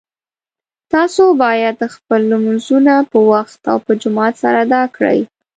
[0.93, 5.19] تاسو باید خپل لمونځونه په وخت او په جماعت سره ادا کړئ